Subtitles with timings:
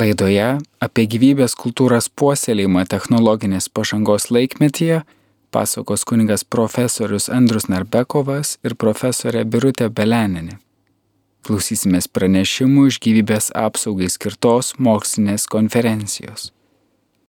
[0.00, 0.44] Laidoje
[0.80, 5.02] apie gyvybės kultūros puoselėjimą technologinės pažangos laikmetyje
[5.52, 10.56] pasakos kuningas profesorius Andrus Narbekovas ir profesorė Birutė Beleninė.
[11.44, 16.48] Klausysimės pranešimų iš gyvybės apsaugai skirtos mokslinės konferencijos.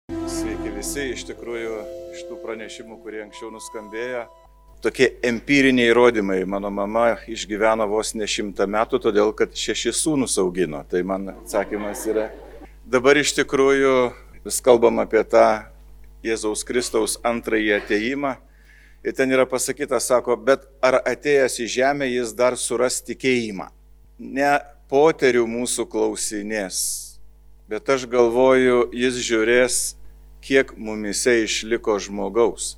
[0.09, 1.75] Sveiki visi, iš tikrųjų,
[2.16, 4.23] iš tų pranešimų, kurie anksčiau nuskambėjo,
[4.82, 6.39] tokie empiriniai įrodymai.
[6.50, 10.82] Mano mama išgyveno vos ne šimtą metų, todėl kad šešis sūnus augino.
[10.89, 12.25] Tai man atsakymas yra.
[12.86, 13.95] Dabar iš tikrųjų
[14.46, 15.65] vis kalbam apie tą
[16.25, 18.36] Jėzaus Kristaus antrąjį ateimą.
[19.05, 23.68] Ir ten yra pasakyta, sako, bet ar atėjęs į žemę jis dar suras tikėjimą?
[24.18, 24.54] Ne
[24.89, 26.79] poterių mūsų klausinės,
[27.69, 29.83] bet aš galvoju, jis žiūrės,
[30.46, 32.75] kiek mumise išliko žmogaus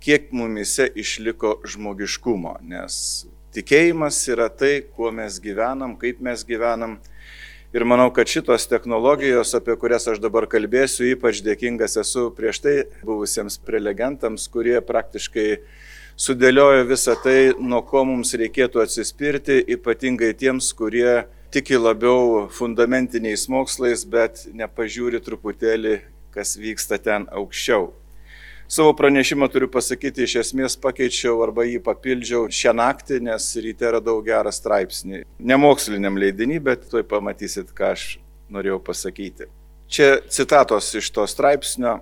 [0.00, 6.98] kiek mumise išliko žmogiškumo, nes tikėjimas yra tai, kuo mes gyvenam, kaip mes gyvenam.
[7.78, 12.72] Ir manau, kad šitos technologijos, apie kurias aš dabar kalbėsiu, ypač dėkingas esu prieš tai
[13.06, 15.44] buvusiems prelegentams, kurie praktiškai
[16.18, 24.02] sudėliojo visą tai, nuo ko mums reikėtų atsispirti, ypatingai tiems, kurie tiki labiau fundamentiniais mokslais,
[24.10, 26.00] bet nepažiūri truputėlį,
[26.34, 27.92] kas vyksta ten aukščiau.
[28.68, 34.18] Savo pranešimą turiu pasakyti, iš esmės pakeičiau arba jį papildžiau šią naktį, nes ryte radau
[34.20, 35.22] gerą straipsnį.
[35.40, 38.02] Nemoksliniam leidinį, bet tuoj pamatysit, ką aš
[38.52, 39.46] norėjau pasakyti.
[39.88, 41.94] Čia citatos iš to straipsnio.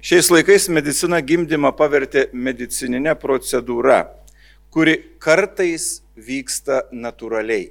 [0.00, 3.98] Šiais laikais medicina gimdymą pavertė medicininė procedūra,
[4.72, 7.66] kuri kartais vyksta natūraliai.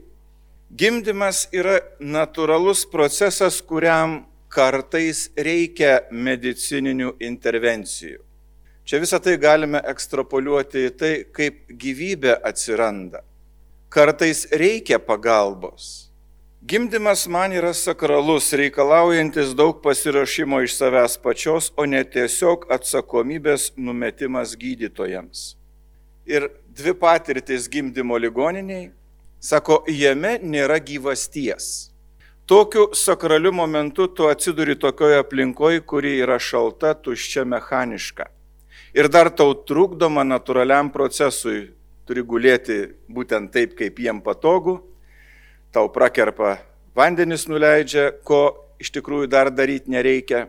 [0.69, 8.21] Gimdymas yra natūralus procesas, kuriam kartais reikia medicininių intervencijų.
[8.83, 13.21] Čia visą tai galime ekstrapoliuoti į tai, kaip gyvybė atsiranda.
[13.93, 16.09] Kartais reikia pagalbos.
[16.67, 24.57] Gimdymas man yra sakralus, reikalaujantis daug pasirašymo iš savęs pačios, o ne tiesiog atsakomybės numetimas
[24.59, 25.45] gydytojams.
[26.27, 28.91] Ir dvi patirtis gimdymo ligoniniai,
[29.39, 31.72] sako, jame nėra gyvasties.
[32.47, 38.31] Tokiu sakraliu momentu tu atsiduri tokioje aplinkoje, kuri yra šalta, tuščia, mechaniška
[38.93, 41.73] ir dar tau trukdoma natūraliam procesui,
[42.05, 44.77] turi gulėti būtent taip, kaip jiem patogu,
[45.73, 46.59] tau prakerpa
[46.95, 50.47] vandenis nuleidžia, ko iš tikrųjų dar daryti nereikia.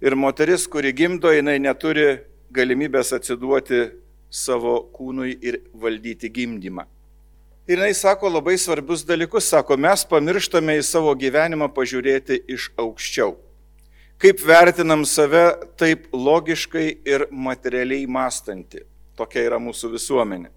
[0.00, 2.22] Ir moteris, kuri gimdo, jinai neturi
[2.54, 3.90] galimybės atsiduoti
[4.30, 6.86] savo kūnui ir valdyti gimdymą.
[7.68, 13.36] Ir jinai sako labai svarbius dalykus, sako, mes pamirštame į savo gyvenimą pažiūrėti iš aukščiau
[14.20, 15.44] kaip vertinam save
[15.80, 18.84] taip logiškai ir materialiai mąstanti.
[19.16, 20.50] Tokia yra mūsų visuomenė.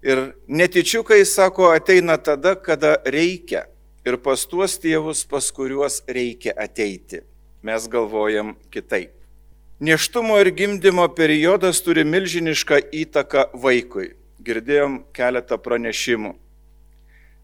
[0.00, 3.66] Ir netičiukai, sako, ateina tada, kada reikia.
[4.08, 7.20] Ir pas tuos tėvus, pas kuriuos reikia ateiti.
[7.62, 9.12] Mes galvojam kitaip.
[9.80, 14.14] Neštumo ir gimdymo periodas turi milžinišką įtaką vaikui.
[14.44, 16.32] Girdėjom keletą pranešimų.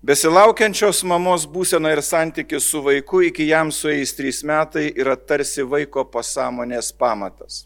[0.06, 6.04] Besilaukiančios mamos būsena ir santykis su vaiku iki jam sueis trys metai yra tarsi vaiko
[6.06, 7.64] pasąmonės pamatas.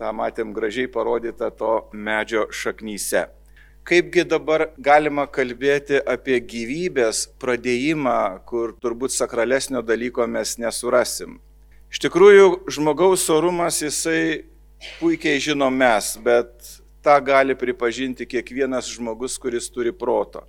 [0.00, 3.26] Ta matėm gražiai parodyta to medžio šaknyse.
[3.84, 8.16] Kaipgi dabar galima kalbėti apie gyvybės pradėjimą,
[8.48, 11.36] kur turbūt sakralesnio dalyko mes nesurasim.
[11.92, 12.46] Iš tikrųjų,
[12.78, 14.46] žmogaus orumas jisai
[15.02, 16.72] puikiai žinom mes, bet
[17.04, 20.46] tą gali pripažinti kiekvienas žmogus, kuris turi proto.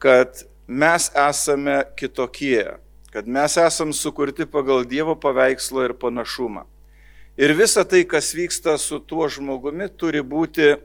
[0.00, 2.76] Kad mes esame kitokie,
[3.10, 6.62] kad mes esame sukurti pagal Dievo paveikslo ir panašumą.
[7.36, 10.76] Ir visa tai, kas vyksta su tuo žmogumi, turi būti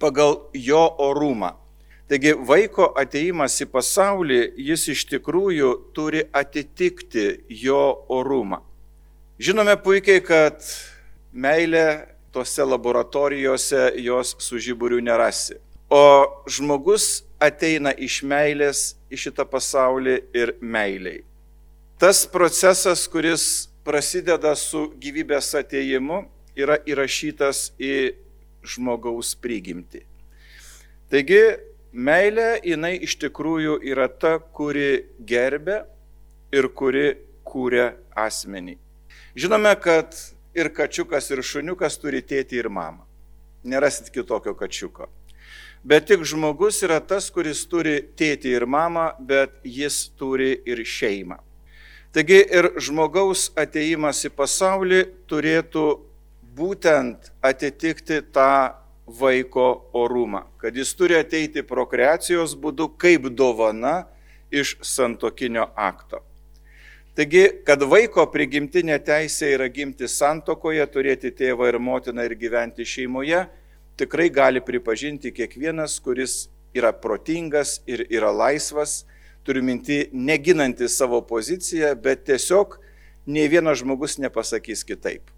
[0.00, 1.54] pagal jo orumą.
[2.10, 7.80] Taigi vaiko ateimas į pasaulį, jis iš tikrųjų turi atitikti jo
[8.10, 8.60] orumą.
[9.40, 10.60] Žinome puikiai, kad
[11.32, 15.56] meilė tose laboratorijose jos su žiburiu nerasi.
[15.88, 21.22] O žmogus ateina iš meilės į šitą pasaulį ir meiliai.
[22.00, 26.22] Tas procesas, kuris prasideda su gyvybės ateimu,
[26.56, 28.12] yra įrašytas į
[28.64, 30.04] žmogaus prigimti.
[31.10, 31.42] Taigi,
[31.92, 35.82] meilė jinai iš tikrųjų yra ta, kuri gerbė
[36.54, 37.06] ir kuri
[37.46, 38.76] kūrė asmenį.
[39.34, 40.14] Žinome, kad
[40.54, 43.06] ir kačiukas, ir šuniukas turi tėti ir mamą.
[43.64, 45.08] Nerasit kitokio kačiuko.
[45.84, 51.38] Bet tik žmogus yra tas, kuris turi tėtį ir mamą, bet jis turi ir šeimą.
[52.12, 55.84] Taigi ir žmogaus ateimas į pasaulį turėtų
[56.58, 58.74] būtent atitikti tą
[59.06, 64.04] vaiko orumą, kad jis turi ateiti prokreacijos būdu kaip dovana
[64.50, 66.20] iš santokinio akto.
[67.16, 73.46] Taigi, kad vaiko prigimtinė teisė yra gimti santokoje, turėti tėvą ir motiną ir gyventi šeimoje,
[74.00, 79.04] tikrai gali pripažinti kiekvienas, kuris yra protingas ir yra laisvas,
[79.44, 82.78] turiu minti, neginanti savo poziciją, bet tiesiog
[83.26, 85.28] nei vienas žmogus nepasakys kitaip.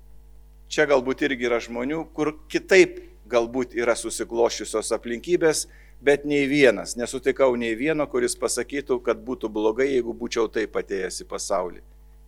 [0.73, 3.01] Čia galbūt irgi yra žmonių, kur kitaip
[3.33, 5.67] galbūt yra susiklošiusios aplinkybės,
[6.03, 11.23] bet nei vienas, nesutikau nei vieno, kuris pasakytų, kad būtų blogai, jeigu būčiau taip atėjęs
[11.25, 11.83] į pasaulį.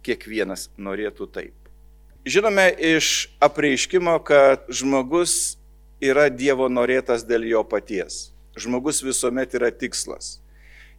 [0.04, 1.54] Kiekvienas norėtų taip.
[2.24, 5.56] Žinome iš apreiškimo, kad žmogus
[6.04, 8.30] yra Dievo norėtas dėl jo paties.
[8.58, 10.38] Žmogus visuomet yra tikslas.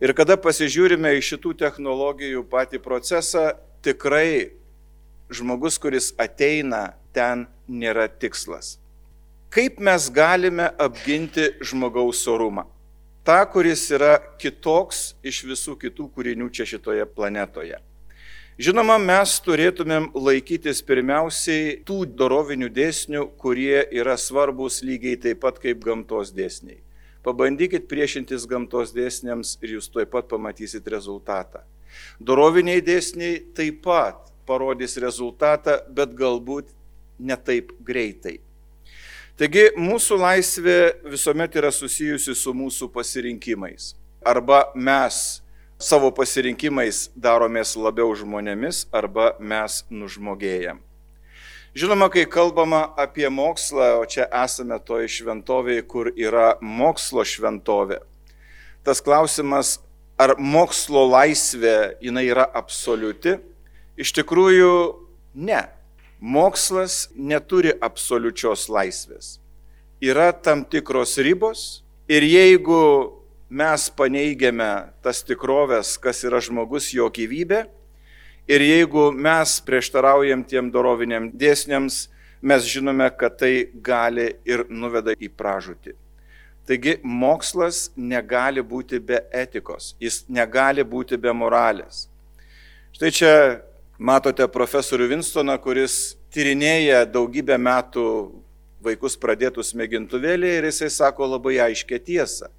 [0.04, 3.54] Ir kada pasižiūrime į šitų technologijų patį procesą,
[3.86, 4.52] tikrai
[5.32, 8.76] žmogus, kuris ateina, ten nėra tikslas.
[9.56, 12.66] Kaip mes galime apginti žmogaus orumą?
[13.26, 17.80] Ta, kuris yra kitoks iš visų kitų kūrinių čia šitoje planetoje.
[18.56, 25.82] Žinoma, mes turėtumėm laikytis pirmiausiai tų dorovinių dėsnių, kurie yra svarbus lygiai taip pat kaip
[25.84, 26.80] gamtos dėsniai.
[27.28, 31.66] Pabandykit priešintis gamtos dėsniams ir jūs tuoj pat pamatysit rezultatą.
[32.24, 36.72] Doroviniai dėsniai taip pat parodys rezultatą, bet galbūt
[37.20, 38.38] ne taip greitai.
[39.36, 40.80] Taigi mūsų laisvė
[41.12, 43.98] visuomet yra susijusi su mūsų pasirinkimais.
[44.24, 45.42] Arba mes
[45.86, 50.80] savo pasirinkimais daromės labiau žmonėmis arba mes nužmogėjam.
[51.76, 58.00] Žinoma, kai kalbama apie mokslą, o čia esame toje šventovėje, kur yra mokslo šventovė,
[58.88, 59.76] tas klausimas,
[60.18, 63.38] ar mokslo laisvė jinai yra absoliuti,
[64.00, 64.72] iš tikrųjų
[65.36, 65.66] ne.
[66.26, 69.36] Mokslas neturi absoliučios laisvės.
[70.02, 72.80] Yra tam tikros ribos ir jeigu
[73.50, 77.66] mes paneigiame tas tikrovės, kas yra žmogus, jo gyvybė.
[78.46, 82.08] Ir jeigu mes prieštaraujam tiem doroviniam dėsniams,
[82.42, 85.96] mes žinome, kad tai gali ir nuveda į pražūtį.
[86.66, 92.08] Taigi mokslas negali būti be etikos, jis negali būti be moralės.
[92.94, 93.34] Štai čia
[93.98, 98.06] matote profesorių Winstoną, kuris tyrinėja daugybę metų
[98.86, 102.50] vaikus pradėtus mėgintuvėlį ir jisai sako labai aiškę tiesą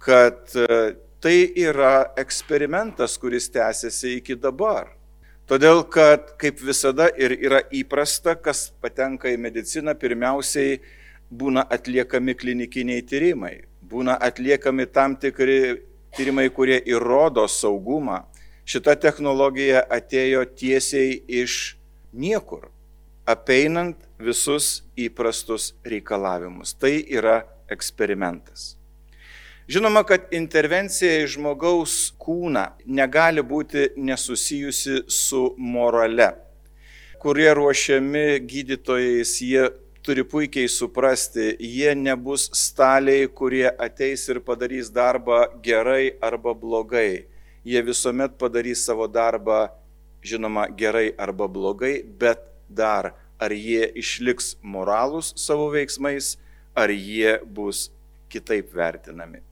[0.00, 4.88] kad e, tai yra eksperimentas, kuris tęsiasi iki dabar.
[5.50, 10.78] Todėl, kad kaip visada ir yra įprasta, kas patenka į mediciną, pirmiausiai
[11.30, 15.82] būna atliekami klinikiniai tyrimai, būna atliekami tam tikri
[16.16, 18.22] tyrimai, kurie įrodo saugumą.
[18.64, 21.76] Šita technologija atėjo tiesiai iš
[22.14, 22.70] niekur,
[23.26, 26.76] apeinant visus įprastus reikalavimus.
[26.78, 28.79] Tai yra eksperimentas.
[29.70, 36.26] Žinoma, kad intervencija į žmogaus kūną negali būti nesusijusi su morale.
[37.22, 39.68] Kurie ruošiami gydytojais, jie
[40.02, 47.28] turi puikiai suprasti, jie nebus staliai, kurie ateis ir padarys darbą gerai arba blogai.
[47.62, 49.68] Jie visuomet padarys savo darbą,
[50.26, 56.32] žinoma, gerai arba blogai, bet dar ar jie išliks moralūs savo veiksmais,
[56.74, 57.86] ar jie bus
[58.34, 59.44] kitaip vertinami.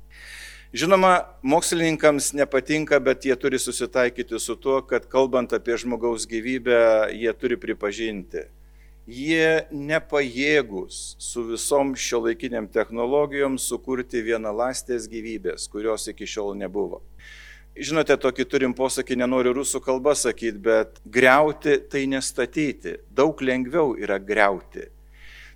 [0.72, 7.32] Žinoma, mokslininkams nepatinka, bet jie turi susitaikyti su tuo, kad kalbant apie žmogaus gyvybę, jie
[7.32, 8.42] turi pripažinti,
[9.08, 17.00] jie nepajėgus su visom šio laikiniam technologijom sukurti vienalastės gyvybės, kurios iki šiol nebuvo.
[17.72, 22.98] Žinote, tokį turim posakį, nenoriu rusų kalbą sakyti, bet greuti tai nestatyti.
[23.08, 24.90] Daug lengviau yra greuti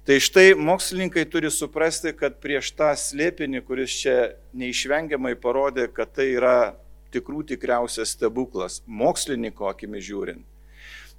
[0.02, 4.16] Tai štai mokslininkai turi suprasti, kad prieš tą slėpinį, kuris čia
[4.58, 6.74] neišvengiamai parodė, kad tai yra
[7.14, 10.42] tikrų tikriausias stebuklas, mokslininko akimi žiūrint.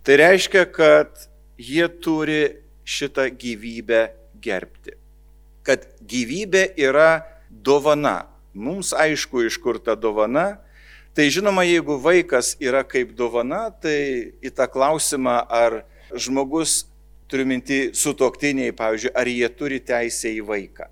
[0.03, 2.41] Tai reiškia, kad jie turi
[2.83, 4.03] šitą gyvybę
[4.43, 4.97] gerbti.
[5.63, 8.25] Kad gyvybė yra dovana.
[8.51, 10.57] Mums aišku, iš kur ta dovana.
[11.15, 16.83] Tai žinoma, jeigu vaikas yra kaip dovana, tai į tą klausimą, ar žmogus
[17.33, 20.85] turiu minti sutoktiniai, pavyzdžiui, ar jie turi teisę į vaiką.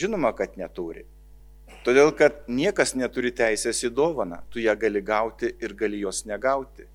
[0.00, 1.04] Žinoma, kad neturi.
[1.84, 6.86] Todėl, kad niekas neturi teisės į dovaną, tu ją gali gauti ir gali jos negauti.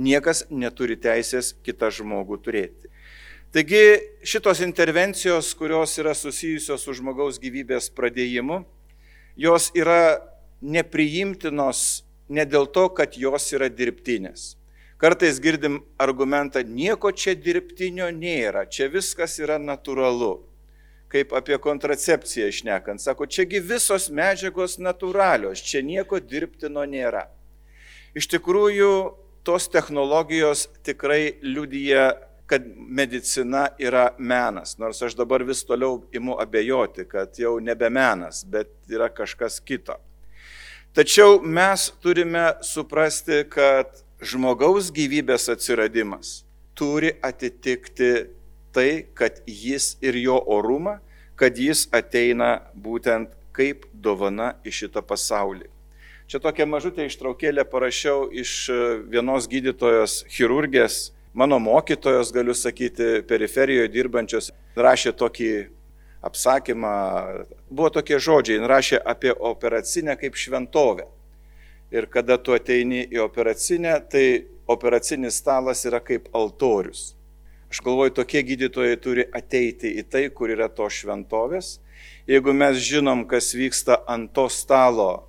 [0.00, 2.88] Niekas neturi teisės kitą žmogų turėti.
[3.52, 3.82] Taigi
[4.24, 8.62] šitos intervencijos, kurios yra susijusios su žmogaus gyvybės pradėjimu,
[9.36, 10.22] jos yra
[10.62, 14.54] nepriimtinos ne dėl to, kad jos yra dirbtinės.
[15.00, 20.34] Kartais girdim argumentą, nieko čia dirbtinio nėra, čia viskas yra natūralu.
[21.10, 27.24] Kaip apie kontracepciją išnekant, sako, čiagi visos medžiagos natūralios, čia nieko dirbtino nėra.
[28.14, 28.90] Iš tikrųjų,
[29.42, 32.10] tos technologijos tikrai liudyja,
[32.50, 34.76] kad medicina yra menas.
[34.78, 39.96] Nors aš dabar vis toliau imu abejoti, kad jau nebe menas, bet yra kažkas kito.
[40.92, 46.40] Tačiau mes turime suprasti, kad žmogaus gyvybės atsiradimas
[46.76, 48.12] turi atitikti
[48.72, 50.98] tai, kad jis ir jo orumą,
[51.36, 55.68] kad jis ateina būtent kaip dovana į šitą pasaulį.
[56.30, 58.76] Čia tokia mažutė ištraukėlė parašiau iš e,
[59.10, 65.50] vienos gydytojos chirurgės, mano mokytojos, galiu sakyti, periferijoje dirbančios, rašė tokį
[66.22, 66.92] apsakymą,
[67.66, 71.08] buvo tokie žodžiai, rašė apie operacinę kaip šventovę.
[71.90, 77.16] Ir kada tu ateini į operacinę, tai operacinis stalas yra kaip altorius.
[77.70, 81.78] Aš galvoju, tokie gydytojai turi ateiti į tai, kur yra to šventovės.
[82.30, 85.26] Jeigu mes žinom, kas vyksta ant to stalo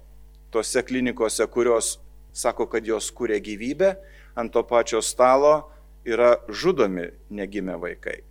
[0.53, 1.95] tose klinikose, kurios
[2.33, 3.95] sako, kad jos kūrė gyvybę,
[4.37, 5.71] ant to pačio stalo
[6.05, 8.21] yra žudomi negimę vaikai.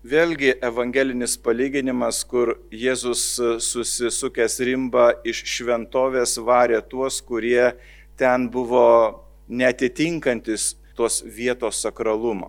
[0.00, 7.74] Vėlgi evangelinis palyginimas, kur Jėzus susisukęs rimba iš šventovės varė tuos, kurie
[8.16, 12.48] ten buvo netitinkantis tos vietos sakralumo.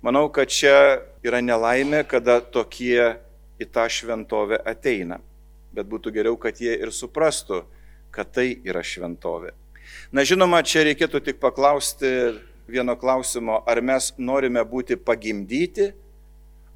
[0.00, 3.12] Manau, kad čia yra nelaimė, kada tokie
[3.60, 5.20] į tą šventovę ateina.
[5.76, 7.66] Bet būtų geriau, kad jie ir suprastų,
[8.08, 9.52] kad tai yra šventovė.
[10.16, 15.92] Na žinoma, čia reikėtų tik paklausti vieno klausimo, ar mes norime būti pagimdyti,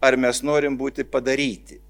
[0.05, 1.81] ar mes norim būti padaryti.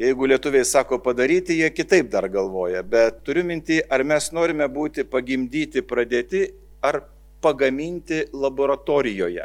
[0.00, 5.04] Jeigu lietuviai sako padaryti, jie kitaip dar galvoja, bet turiu mintį, ar mes norime būti
[5.04, 6.46] pagimdyti, pradėti,
[6.80, 7.02] ar
[7.44, 9.44] pagaminti laboratorijoje.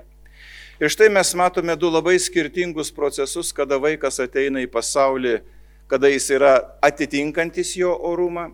[0.79, 5.37] Ir štai mes matome du labai skirtingus procesus, kada vaikas ateina į pasaulį,
[5.91, 6.53] kada jis yra
[6.83, 8.49] atitinkantis jo orumą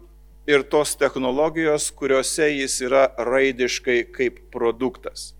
[0.49, 5.31] ir tos technologijos, kuriuose jis yra raidiškai kaip produktas.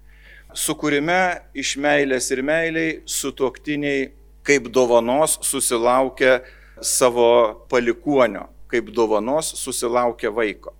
[0.52, 4.10] Sukūrime iš meilės ir meiliai sutoktiniai
[4.44, 6.42] kaip dovanos susilaukia
[6.84, 10.74] savo palikuonio, kaip dovanos susilaukia vaiko.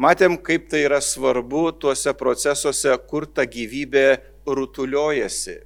[0.00, 4.18] Matėm, kaip tai yra svarbu tuose procesuose, kur ta gyvybė
[4.50, 5.60] rutuliojasi.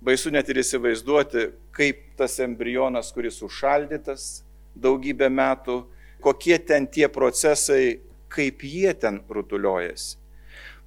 [0.00, 4.30] Baisu net ir įsivaizduoti, kaip tas embrionas, kuris užšaldytas
[4.72, 5.82] daugybę metų,
[6.24, 8.00] kokie ten tie procesai,
[8.32, 10.19] kaip jie ten rutuliojasi.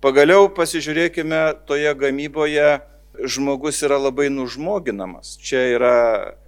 [0.03, 2.81] Pagaliau pasižiūrėkime, toje gamyboje
[3.24, 5.38] žmogus yra labai nužmoginamas.
[5.39, 5.93] Čia yra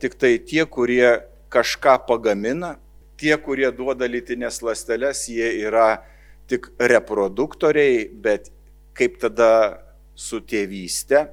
[0.03, 1.21] tik tai tie, kurie
[1.55, 2.73] kažką pagamina,
[3.15, 6.03] tie, kurie duoda lytinės lasteles, jie yra
[6.51, 8.51] tik reproduktoriai, bet
[8.91, 9.51] kaip tada
[10.19, 11.29] su tėvystė.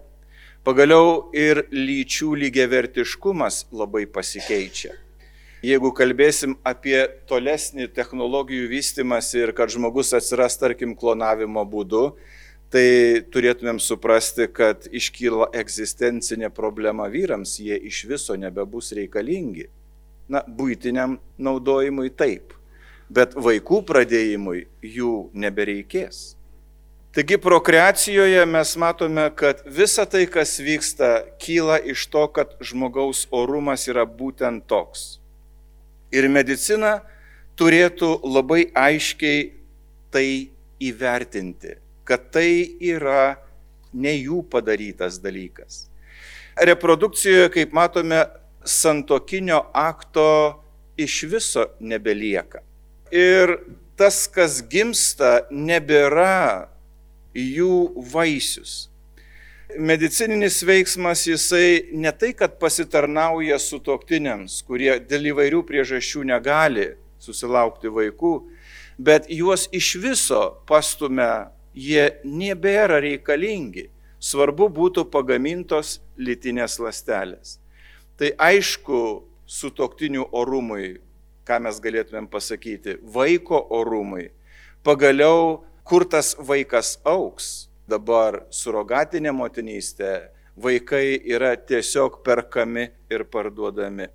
[0.63, 4.95] Pagaliau ir lyčių lygiavertiškumas labai pasikeičia.
[5.63, 12.17] Jeigu kalbėsim apie tolesnį technologijų vystimąsi ir kad žmogus atsiras, tarkim, klonavimo būdu,
[12.75, 19.69] tai turėtumėm suprasti, kad iškyla egzistencinė problema vyrams, jie iš viso nebebus reikalingi.
[20.27, 22.59] Na, būtiniam naudojimui taip,
[23.07, 26.33] bet vaikų pradėjimui jų nebereikės.
[27.15, 33.87] Taigi prokreacijoje mes matome, kad visa tai, kas vyksta, kyla iš to, kad žmogaus orumas
[33.87, 35.22] yra būtent toks
[36.13, 37.01] ir medicina
[37.59, 39.53] turėtų labai aiškiai
[40.13, 40.27] tai
[40.83, 43.39] įvertinti, kad tai yra
[43.93, 45.87] ne jų padarytas dalykas.
[46.57, 48.27] Reprodukcijoje, kaip matome,
[48.65, 50.61] santokinio akto
[51.01, 52.61] iš viso nebelieka.
[53.13, 53.57] Ir
[53.97, 56.69] tas, kas gimsta, nebėra
[57.33, 58.92] jų vaisius
[59.79, 67.93] medicininis veiksmas jisai ne tai, kad pasitarnauja su toktiniams, kurie dėl įvairių priežasčių negali susilaukti
[67.93, 68.35] vaikų,
[68.99, 73.89] bet juos iš viso pastumia, jie nebėra reikalingi.
[74.23, 77.57] Svarbu būtų pagamintos litinės lastelės.
[78.15, 79.01] Tai aišku,
[79.47, 81.01] su toktiniu orumui,
[81.43, 84.29] ką mes galėtumėm pasakyti, vaiko orumui,
[84.87, 94.09] pagaliau, kur tas vaikas auks, dabar surogatinė motinystė, vaikai yra tiesiog perkami ir parduodami.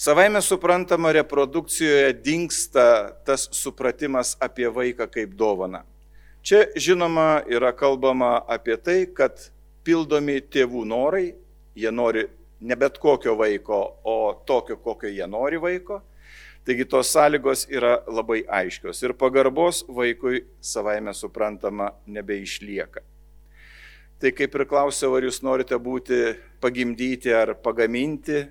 [0.00, 2.84] Savaime suprantama, reprodukcijoje dinksta
[3.26, 5.82] tas supratimas apie vaiką kaip dovaną.
[6.42, 9.50] Čia žinoma yra kalbama apie tai, kad
[9.84, 11.34] pildomi tėvų norai,
[11.76, 12.24] jie nori
[12.60, 16.00] ne bet kokio vaiko, o tokio, kokio jie nori vaiko,
[16.64, 23.00] Taigi tos sąlygos yra labai aiškios ir pagarbos vaikui savaime suprantama nebeišlieka.
[24.20, 28.42] Tai kaip ir klausiau, ar jūs norite būti pagimdyti ar pagaminti,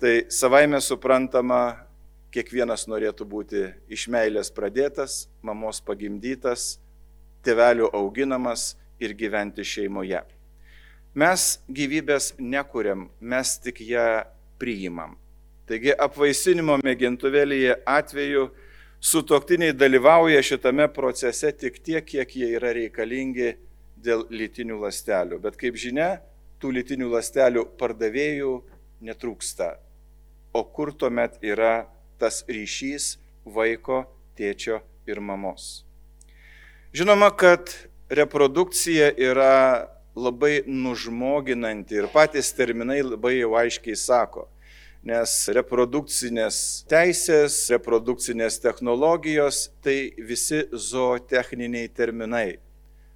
[0.00, 1.84] tai savaime suprantama,
[2.32, 6.78] kiekvienas norėtų būti iš meilės pradėtas, mamos pagimdytas,
[7.44, 10.24] tėvelių auginamas ir gyventi šeimoje.
[11.12, 14.24] Mes gyvybės nekuriam, mes tik ją
[14.56, 15.18] priimam.
[15.68, 18.46] Taigi apvaisinimo mėgintuvėlyje atveju
[19.04, 23.50] sutoktiniai dalyvauja šitame procese tik tiek, kiek jie yra reikalingi
[24.00, 25.42] dėl lytinių lastelių.
[25.44, 26.22] Bet kaip žinia,
[26.56, 28.54] tų lytinių lastelių pardavėjų
[29.04, 29.74] netrūksta.
[30.56, 31.84] O kur tuomet yra
[32.16, 34.06] tas ryšys vaiko,
[34.40, 35.84] tėčio ir mamos?
[36.96, 37.68] Žinoma, kad
[38.08, 39.84] reprodukcija yra
[40.16, 44.48] labai nužmoginanti ir patys terminai labai jau aiškiai sako
[45.08, 46.58] nes reprodukcinės
[46.90, 52.58] teisės, reprodukcinės technologijos tai visi zootechniniai terminai.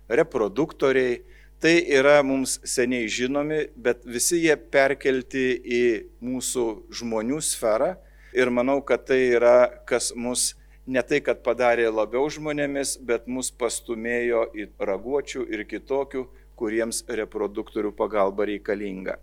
[0.09, 1.21] Reproduktoriai
[1.63, 5.85] tai yra mums seniai žinomi, bet visi jie perkelti į
[6.25, 6.67] mūsų
[7.01, 7.95] žmonių sferą
[8.35, 9.57] ir manau, kad tai yra,
[9.87, 10.53] kas mus
[10.87, 16.25] ne tai, kad padarė labiau žmonėmis, bet mus pastumėjo į raguočių ir kitokių,
[16.59, 19.19] kuriems reproduktorių pagalba reikalinga.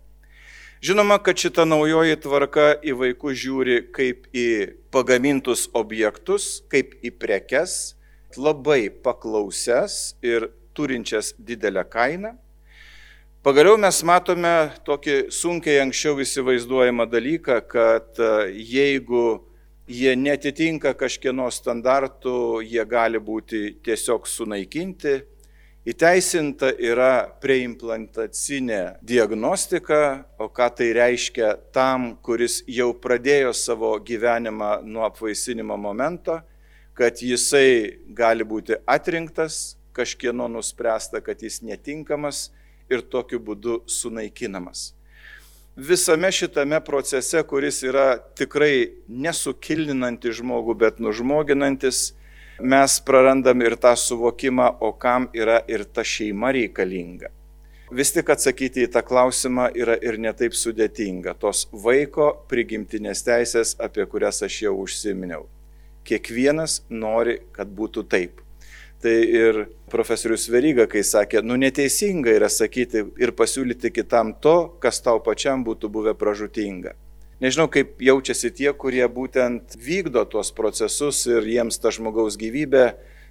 [0.80, 4.44] Žinoma, kad šita naujoji tvarka į vaikus žiūri kaip į
[4.88, 7.98] pagamintus objektus, kaip į prekes,
[8.40, 12.30] labai paklauses ir turinčias didelę kainą.
[13.44, 14.54] Pagaliau mes matome
[14.88, 19.26] tokį sunkiai anksčiau įsivaizduojamą dalyką, kad e, jeigu
[19.84, 25.18] jie netitinka kažkieno standartų, jie gali būti tiesiog sunaikinti,
[25.88, 35.06] Įteisinta yra preimplantacinė diagnostika, o ką tai reiškia tam, kuris jau pradėjo savo gyvenimą nuo
[35.08, 36.42] apvaisinimo momento,
[36.92, 42.50] kad jisai gali būti atrinktas, kažkieno nuspręsta, kad jis netinkamas
[42.92, 44.90] ir tokiu būdu sunaikinamas.
[45.80, 52.10] Visame šitame procese, kuris yra tikrai nesukilninantis žmogų, bet nužmoginantis,
[52.62, 57.30] mes prarandam ir tą suvokimą, o kam yra ir ta šeima reikalinga.
[57.90, 61.34] Vis tik atsakyti į tą klausimą yra ir netaip sudėtinga.
[61.42, 65.48] Tos vaiko prigimtinės teisės, apie kurias aš jau užsiminiau.
[66.06, 68.38] Kiekvienas nori, kad būtų taip.
[69.02, 75.00] Tai ir profesorius Veryga, kai sakė, nu neteisinga yra sakyti ir pasiūlyti kitam to, kas
[75.02, 76.94] tau pačiam būtų buvę pražutinga.
[77.40, 82.90] Nežinau, kaip jaučiasi tie, kurie būtent vykdo tuos procesus ir jiems ta žmogaus gyvybė,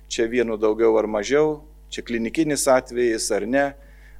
[0.09, 1.59] čia vienu daugiau ar mažiau,
[1.93, 3.65] čia klinikinis atvejis ar ne,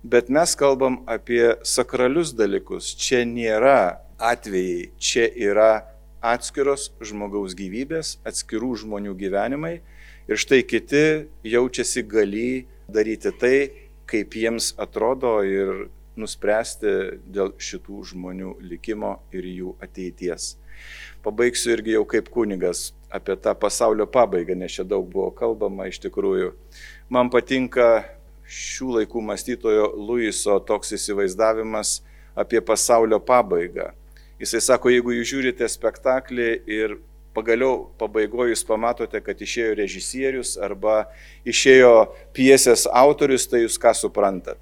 [0.06, 2.92] bet mes kalbam apie sakralius dalykus.
[3.02, 5.72] Čia nėra atvejai, čia yra
[6.22, 9.80] atskiros žmogaus gyvybės, atskirų žmonių gyvenimai
[10.30, 11.06] ir štai kiti
[11.42, 13.58] jaučiasi gali daryti tai,
[14.06, 16.94] kaip jiems atrodo ir nuspręsti
[17.26, 20.54] dėl šitų žmonių likimo ir jų ateities.
[21.24, 26.00] Pabaigsiu irgi jau kaip kunigas apie tą pasaulio pabaigą, nes čia daug buvo kalbama iš
[26.06, 26.54] tikrųjų.
[27.10, 28.06] Man patinka
[28.50, 32.00] šių laikų mąstytojo Luiso toks įsivaizdavimas
[32.40, 33.92] apie pasaulio pabaigą.
[34.40, 36.96] Jisai sako, jeigu jūs žiūrite spektaklį ir
[37.36, 41.10] pagaliau pabaigoje jūs pamatote, kad išėjo režisierius arba
[41.48, 41.92] išėjo
[42.36, 44.62] piesės autorius, tai jūs ką suprantat?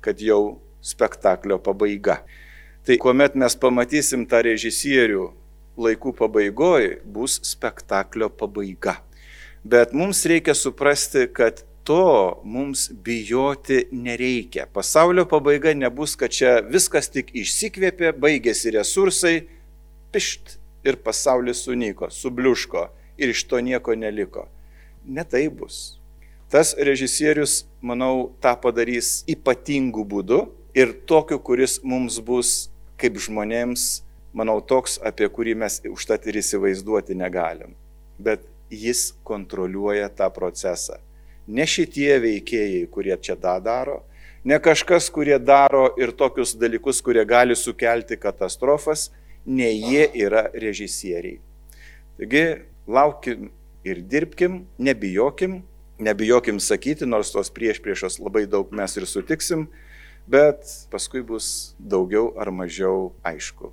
[0.00, 2.20] Kad jau spektaklio pabaiga.
[2.86, 5.24] Tai kuomet mes pamatysim tą režisierių
[5.76, 9.00] laikų pabaigoje, bus spektaklio pabaiga.
[9.66, 14.66] Bet mums reikia suprasti, kad to mums bijoti nereikia.
[14.72, 19.36] Pasaulio pabaiga nebus, kad čia viskas tik išsikvėpė, baigėsi resursai,
[20.14, 24.46] pišt ir pasaulis sunyko, subliuško ir iš to nieko neliko.
[25.06, 25.98] Ne tai bus.
[26.50, 30.40] Tas režisierius, manau, tą padarys ypatingų būdų
[30.76, 32.68] ir tokiu, kuris mums bus
[33.00, 34.02] kaip žmonėms,
[34.36, 37.72] manau, toks, apie kurį mes užtat ir įsivaizduoti negalim.
[38.20, 41.00] Bet jis kontroliuoja tą procesą.
[41.46, 44.00] Ne šitie veikėjai, kurie čia tą daro,
[44.44, 49.10] ne kažkas, kurie daro ir tokius dalykus, kurie gali sukelti katastrofas,
[49.46, 51.38] ne jie yra režisieriai.
[52.18, 52.44] Taigi,
[52.88, 53.50] laukim
[53.86, 55.60] ir dirbkim, nebijokim,
[56.02, 59.68] nebijokim sakyti, nors tos prieš priešos labai daug mes ir sutiksim,
[60.26, 63.72] bet paskui bus daugiau ar mažiau aišku.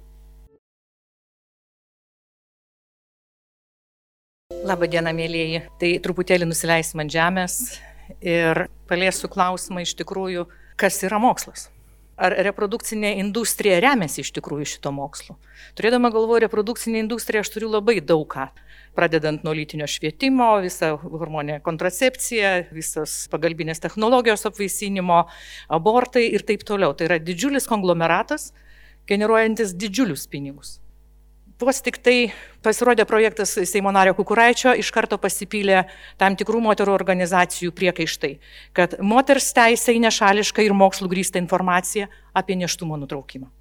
[4.63, 5.66] Labadiena, mėlyjeji.
[5.82, 7.58] Tai truputėlį nusileisim ant žemės
[8.24, 10.46] ir paliesiu klausimą iš tikrųjų,
[10.80, 11.73] kas yra mokslas.
[12.13, 15.34] Ar reprodukcinė industrija remiasi iš tikrųjų šito mokslu?
[15.78, 18.52] Turėdama galvoje reprodukcinė industrija, aš turiu labai daug ką
[18.93, 25.23] pradedant nuo lytinio švietimo, visą hormonę kontracepciją, visas pagalbinės technologijos apvaisinimo,
[25.73, 26.93] abortai ir taip toliau.
[26.93, 28.52] Tai yra didžiulis konglomeratas,
[29.10, 30.78] generuojantis didžiulius pinigus.
[31.62, 32.34] Vos tik tai
[32.66, 35.84] pasirodė projektas Seimo nario Kukuraičio, iš karto pasipylė
[36.18, 38.32] tam tikrų moterų organizacijų priekaištai,
[38.74, 43.52] kad moters teisė į nešališką ir mokslų grįstą informaciją apie neštumo nutraukimą.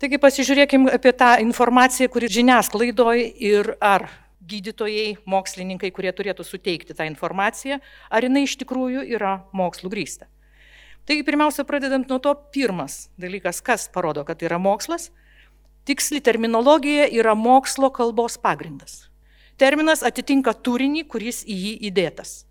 [0.00, 4.06] Taigi pasižiūrėkime apie tą informaciją, kuri žiniasklaidoje ir ar
[4.40, 10.30] gydytojai, mokslininkai, kurie turėtų suteikti tą informaciją, ar jinai iš tikrųjų yra mokslų grįsta.
[11.04, 15.10] Taigi pirmiausia, pradedant nuo to, pirmas dalykas, kas parodo, kad tai yra mokslas,
[15.90, 19.08] tiksli terminologija yra mokslo kalbos pagrindas.
[19.58, 22.44] Terminas atitinka turinį, kuris į jį įdėtas.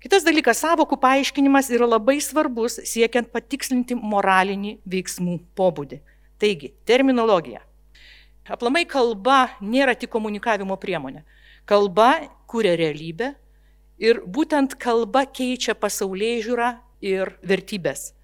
[0.00, 5.98] Kitas dalykas, savokų paaiškinimas yra labai svarbus siekiant patikslinti moralinį veiksmų pobūdį.
[6.40, 7.60] Taigi, terminologija.
[8.48, 11.26] Aplamai kalba nėra tik komunikavimo priemonė.
[11.68, 12.14] Kalba
[12.48, 13.34] kūrė realybę
[14.00, 16.70] ir būtent kalba keičia pasaulyje žiūrą
[17.04, 18.14] ir vertybės.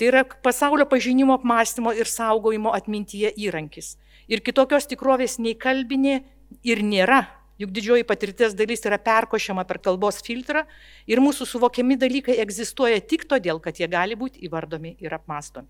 [0.00, 3.98] Tai yra pasaulio pažinimo apmąstymo ir saugojimo atmintyje įrankis.
[4.32, 6.22] Ir kitokios tikrovės nei kalbinė
[6.64, 7.26] ir nėra.
[7.60, 10.62] Juk didžioji patirties dalis yra perkošiama per kalbos filtrą
[11.04, 15.68] ir mūsų suvokiami dalykai egzistuoja tik todėl, kad jie gali būti įvardomi ir apmastomi.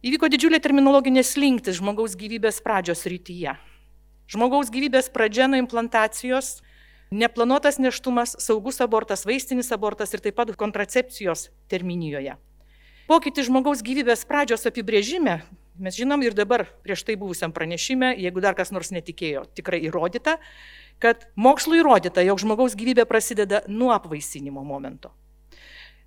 [0.00, 3.52] Įvyko didžiulė terminologinė slinktis žmogaus gyvybės pradžios rytyje.
[4.32, 6.62] Žmogaus gyvybės pradžia nuo implantacijos
[7.12, 12.40] neplanuotas neštumas, saugus abortas, vaistinis abortas ir taip pat kontracepcijos terminijoje.
[13.04, 15.42] Pokytis žmogaus gyvybės pradžios apibrėžime,
[15.76, 20.38] mes žinom ir dabar prieš tai buvusiam pranešime, jeigu dar kas nors netikėjo, tikrai įrodyta,
[21.04, 25.12] kad mokslo įrodyta, jog žmogaus gyvybė prasideda nuo apvaisinimo momento.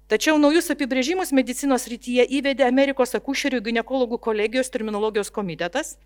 [0.10, 6.00] Tačiau naujus apibrėžimus medicinos rytyje įvedė Amerikos akušerių gynekologų kolegijos terminologijos komitetas,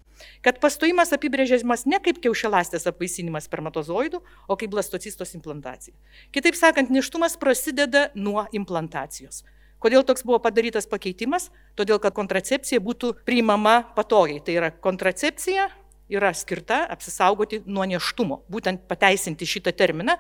[0.44, 5.96] kad pastojimas apibrėžiamas ne kaip kiaušialastės apvaisinimas spermatozoidų, o kaip blastocistos implantacija.
[6.36, 9.46] Kitaip sakant, neštumas prasideda nuo implantacijos.
[9.82, 11.50] Kodėl toks buvo padarytas pakeitimas?
[11.80, 14.41] Todėl, kad kontracepcija būtų priimama patogiai.
[14.46, 15.70] Tai yra kontracepcija
[16.12, 18.41] yra skirta apsisaugoti nuo neštumo.
[18.52, 20.17] Būtent pateisinti šitą terminą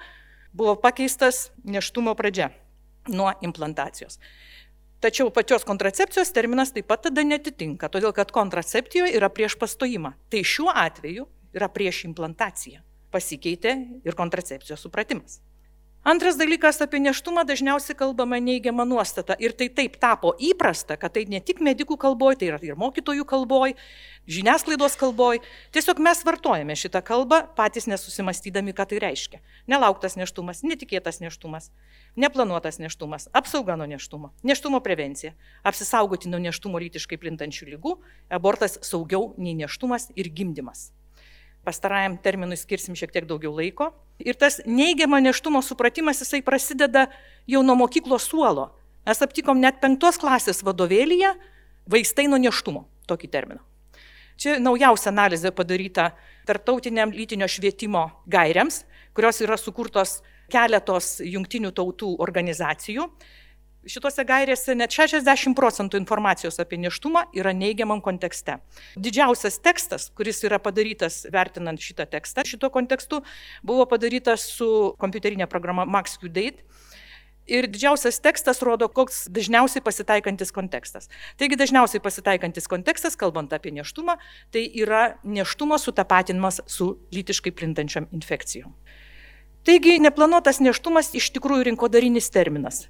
[0.53, 2.49] buvo pakeistas neštumo pradžia
[3.11, 4.19] nuo implantacijos.
[5.01, 10.13] Tačiau pačios kontracepcijos terminas taip pat tada netitinka, todėl kad kontraceptijoje yra prieš pastojimą.
[10.29, 11.25] Tai šiuo atveju
[11.57, 12.83] yra prieš implantaciją.
[13.11, 13.73] Pasikeitė
[14.05, 15.39] ir kontracepcijos supratimas.
[16.03, 21.27] Antras dalykas apie neštumą dažniausiai kalbama neigiama nuostata ir tai taip tapo įprasta, kad tai
[21.29, 23.75] ne tik medikų kalboje, tai yra ir mokytojų kalboje,
[24.25, 25.43] žiniasklaidos kalboje.
[25.69, 29.43] Tiesiog mes vartojame šitą kalbą, patys nesusimastydami, ką tai reiškia.
[29.69, 31.69] Nelauktas neštumas, netikėtas neštumas,
[32.17, 37.93] neplanuotas neštumas, apsauga nuo neštumo, neštumo prevencija, apsisaugoti nuo neštumo lytiškai plintančių lygų,
[38.33, 40.89] abortas saugiau nei neštumas ir gimdymas.
[41.65, 43.91] Pastarajam terminui skirsim šiek tiek daugiau laiko.
[44.21, 47.07] Ir tas neigiamo neštumo supratimas jisai prasideda
[47.49, 48.71] jau nuo mokyklos suolo.
[49.05, 51.35] Mes aptikom net penktos klasės vadovėlyje
[51.89, 53.61] vaistai nuo neštumo, tokį terminą.
[54.41, 56.11] Čia naujausia analizė padaryta
[56.49, 58.81] tarptautiniam lytinio švietimo gairiams,
[59.13, 60.19] kurios yra sukurtos
[60.51, 63.05] keletos jungtinių tautų organizacijų.
[63.89, 68.59] Šituose gairėse net 60 procentų informacijos apie neštumą yra neigiamam kontekste.
[68.93, 73.23] Didžiausias tekstas, kuris yra padarytas vertinant šitą tekstą, šito kontekstu,
[73.65, 74.69] buvo padarytas su
[75.01, 76.61] kompiuterinė programa MaxQDate.
[77.49, 81.09] Ir didžiausias tekstas rodo, koks dažniausiai pasitaikantis kontekstas.
[81.41, 84.19] Taigi dažniausiai pasitaikantis kontekstas, kalbant apie neštumą,
[84.53, 88.77] tai yra neštumo sutapatinimas su lytiškai plintančiam infekcijom.
[89.65, 92.85] Taigi neplanuotas neštumas iš tikrųjų rinkodarinis terminas.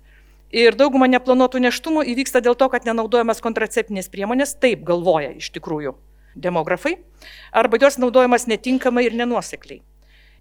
[0.51, 5.95] Ir dauguma neplanuotų neštumų įvyksta dėl to, kad nenaudojamas kontraceptinės priemonės, taip galvoja iš tikrųjų
[6.35, 6.97] demografai,
[7.55, 9.81] arba jos naudojamas netinkamai ir nenuosekliai.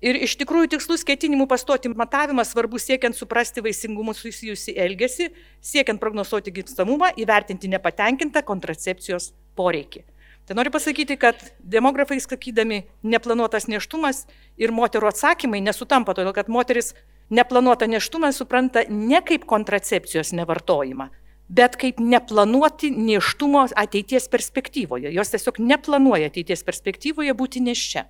[0.01, 5.29] Ir iš tikrųjų tikslus ketinimų pastoti matavimas svarbu siekiant suprasti vaisingumus susijusi elgesį,
[5.61, 10.07] siekiant prognozuoti gimstamumą, įvertinti nepatenkintą kontracepcijos poreikį.
[10.49, 14.25] Tai noriu pasakyti, kad demografai sakydami neplanuotas neštumas
[14.59, 16.95] ir moterų atsakymai nesutampa, todėl kad moteris
[17.31, 21.09] neplanuotą neštumą supranta ne kaip kontracepcijos nevartojimą,
[21.49, 25.13] bet kaip neplanuoti neštumo ateities perspektyvoje.
[25.15, 28.07] Jos tiesiog neplanuoja ateities perspektyvoje būti neščia.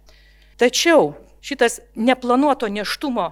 [0.61, 3.31] Tačiau šitas neplanuoto neštumo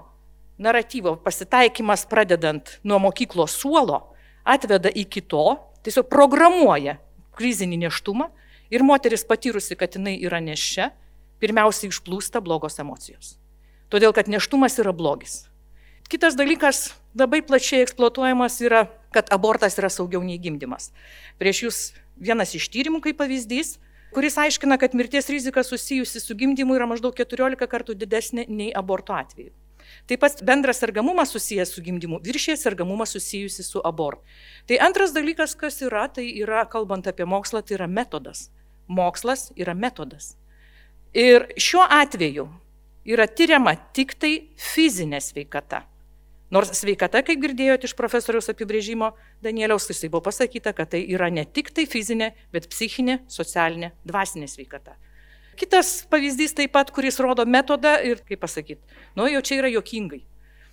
[0.59, 6.97] naratyvo pasitaikymas pradedant nuo mokyklos suolo atveda iki to, tiesiog programuoja
[7.37, 8.31] krizinį neštumą
[8.73, 10.91] ir moteris patyrusi, kad jinai yra neščia,
[11.39, 13.37] pirmiausiai išplūsta blogos emocijos.
[13.89, 15.47] Todėl, kad neštumas yra blogis.
[16.09, 20.87] Kitas dalykas, labai plačiai eksploatuojamas yra, kad abortas yra saugiau nei gimdymas.
[21.37, 21.81] Prieš jūs
[22.17, 23.75] vienas iš tyrimų kaip pavyzdys,
[24.17, 29.13] kuris aiškina, kad mirties rizika susijusi su gimdymu yra maždaug 14 kartų didesnė nei aborto
[29.13, 29.53] atveju.
[30.09, 34.25] Taip pat bendras sergamumas susijęs su gimdymu viršė sergamumą susijusi su abortu.
[34.65, 38.47] Tai antras dalykas, kas yra, tai yra, kalbant apie mokslą, tai yra metodas.
[38.89, 40.39] Mokslas yra metodas.
[41.13, 42.49] Ir šiuo atveju
[43.05, 45.85] yra tyriama tik tai fizinė sveikata.
[46.55, 49.11] Nors sveikata, kaip girdėjote iš profesoriaus apibrėžimo
[49.45, 54.49] Danieliaus, tai buvo pasakyta, kad tai yra ne tik tai fizinė, bet psichinė, socialinė, dvasinė
[54.49, 54.97] sveikata.
[55.59, 58.81] Kitas pavyzdys taip pat, kuris rodo metodą ir, kaip pasakyti,
[59.19, 60.23] nu jau čia yra jokingai.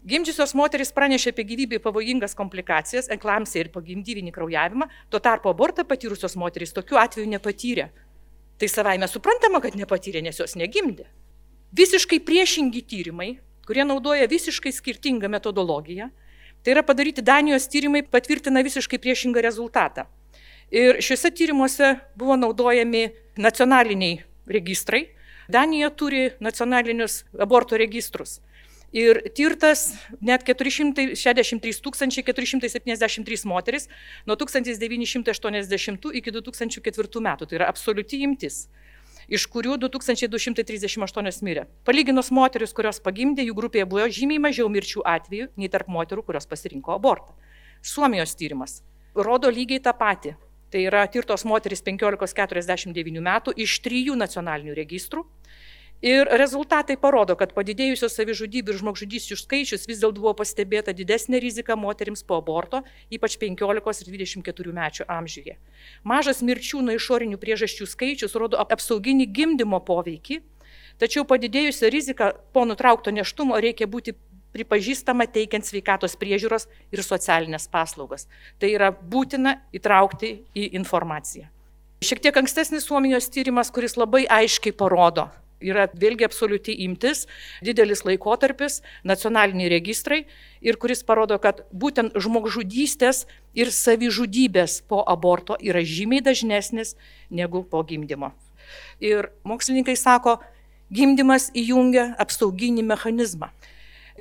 [0.05, 6.37] Gimdžiusios moteris pranešė apie gyvybį pavojingas komplikacijas, eklamsiją ir pagimdyvinį kraujavimą, tuo tarpu abortą patyrusios
[6.37, 7.87] moteris tokiu atveju nepatyrė.
[8.61, 11.09] Tai savai mes suprantama, kad nepatyrė, nes jos negimdė.
[11.75, 13.31] Visiškai priešingi tyrimai,
[13.65, 16.09] kurie naudoja visiškai skirtingą metodologiją,
[16.63, 20.05] tai yra padaryti Danijos tyrimai patvirtina visiškai priešingą rezultatą.
[20.73, 25.05] Ir šiuose tyrimuose buvo naudojami nacionaliniai registrai.
[25.49, 28.39] Danija turi nacionalinius aborto registrus.
[28.95, 29.91] Ir tirtas
[30.23, 33.89] net 463 473 moteris
[34.25, 37.49] nuo 1980 iki 2004 metų.
[37.49, 38.65] Tai yra absoliuti imtis
[39.27, 41.67] iš kurių 2238 mirė.
[41.87, 46.49] Palyginus moteris, kurios pagimdė, jų grupėje buvo žymiai mažiau mirčių atvejų nei tarp moterų, kurios
[46.49, 47.35] pasirinko abortą.
[47.85, 48.81] Suomijos tyrimas
[49.15, 50.35] rodo lygiai tą patį.
[50.73, 55.23] Tai yra tirtos moteris 15-49 metų iš trijų nacionalinių registrų.
[56.05, 61.73] Ir rezultatai parodo, kad padidėjusios savižudybių ir žmogžudysčių skaičius vis dėlto buvo pastebėta didesnė rizika
[61.73, 65.55] moterims po aborto, ypač 15 ir 24 metų amžiuje.
[66.05, 70.37] Mažas mirčių nuo išorinių priežasčių skaičius rodo apsauginį gimdymo poveikį,
[71.01, 74.13] tačiau padidėjusią riziką po nutraukto neštumo reikia būti
[74.53, 78.27] pripažįstama teikiant sveikatos priežiūros ir socialinės paslaugas.
[78.61, 81.49] Tai yra būtina įtraukti į informaciją.
[82.05, 85.25] Šiek tiek ankstesnis Suomijos tyrimas, kuris labai aiškiai parodo,
[85.65, 87.25] yra vėlgi absoliuti imtis,
[87.65, 90.23] didelis laikotarpis, nacionaliniai registrai
[90.61, 93.25] ir kuris parodo, kad būtent žmogžudystės
[93.57, 96.95] ir savižudybės po aborto yra žymiai dažnesnis
[97.29, 98.33] negu po gimdymo.
[98.99, 100.39] Ir mokslininkai sako,
[100.93, 103.49] gimdymas įjungia apsauginį mechanizmą.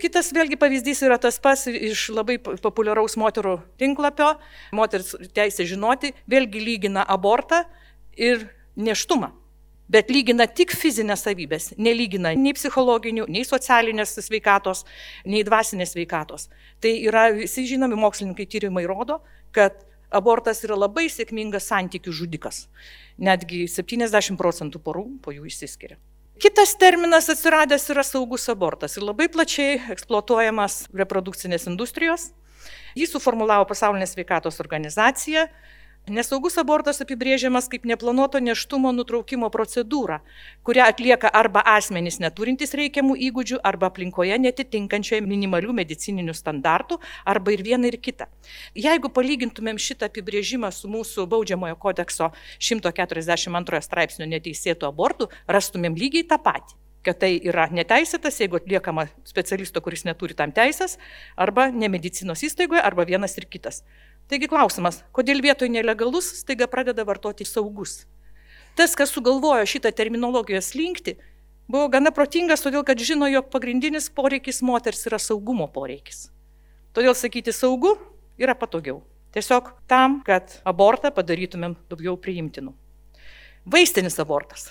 [0.00, 4.32] Kitas vėlgi pavyzdys yra tas pats iš labai populiaraus moterų tinklapio,
[4.74, 7.62] moters teisė žinoti, vėlgi lygina abortą
[8.18, 9.30] ir neštumą.
[9.92, 14.84] Bet lygina tik fizinės savybės, nelygina nei psichologinių, nei socialinės sveikatos,
[15.28, 16.48] nei dvasinės sveikatos.
[16.80, 19.20] Tai yra, visi žinomi mokslininkai tyrimai rodo,
[19.52, 22.64] kad abortas yra labai sėkmingas santykių žudikas.
[23.20, 26.00] Netgi 70 procentų porų po jų išsiskiria.
[26.40, 32.32] Kitas terminas atsiradęs yra saugus abortas ir labai plačiai eksploatuojamas reprodukcinės industrijos.
[32.98, 35.46] Jį suformulavo Pasaulinė sveikatos organizacija
[36.04, 40.18] Nesaugus abortas apibrėžiamas kaip neplanuoto neštumo nutraukimo procedūra,
[40.60, 47.64] kurią atlieka arba asmenys neturintys reikiamų įgūdžių, arba aplinkoje netitinkančioje minimalių medicininių standartų, arba ir
[47.64, 48.28] viena ir kita.
[48.76, 56.36] Jeigu palygintumėm šitą apibrėžimą su mūsų baudžiamojo kodekso 142 straipsnio neteisėtų abortų, rastumėm lygiai tą
[56.36, 60.96] patį kad tai yra neteisėtas, jeigu atliekama specialisto, kuris neturi tam teisės,
[61.36, 63.82] arba nemedicinos įstaigoje, arba vienas ir kitas.
[64.30, 68.04] Taigi klausimas, kodėl vietoj nelegalus staiga pradeda vartoti saugus?
[68.74, 71.18] Tas, kas sugalvojo šitą terminologiją slinkti,
[71.70, 76.30] buvo gana protingas, todėl kad žino, jog pagrindinis poreikis moters yra saugumo poreikis.
[76.96, 77.94] Todėl sakyti saugu
[78.40, 79.02] yra patogiau.
[79.34, 82.72] Tiesiog tam, kad abortą padarytumėm daugiau priimtinų.
[83.66, 84.68] Vaistinis abortas.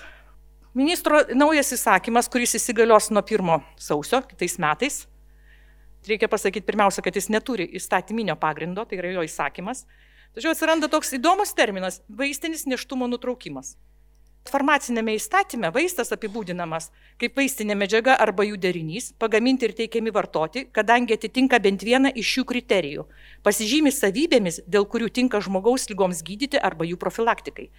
[0.74, 5.04] Ministro naujas įsakymas, kuris įsigalios nuo 1 sausio kitais metais,
[6.08, 9.84] reikia pasakyti pirmiausia, kad jis neturi įstatyminio pagrindo, tai yra jo įsakymas.
[10.34, 13.76] Tačiau atsiranda toks įdomus terminas- vaistinis neštumo nutraukimas.
[14.44, 21.16] Farmacinėme įstatyme vaistas apibūdinamas kaip vaistinė medžiaga arba jų derinys, pagaminti ir teikiami vartoti, kadangi
[21.16, 23.06] atitinka bent vieną iš šių kriterijų.
[23.46, 27.70] Pasižymi savybėmis, dėl kurių tinka žmogaus lygoms gydyti arba jų profilaktikai.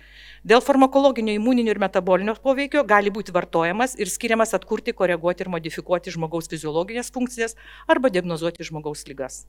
[0.41, 6.17] Dėl farmakologinio, imuninio ir metabolinio poveikio gali būti vartojamas ir skiriamas atkurti, koreguoti ir modifikuoti
[6.17, 7.53] žmogaus fiziologinės funkcijas
[7.85, 9.43] arba diagnozuoti žmogaus lygas.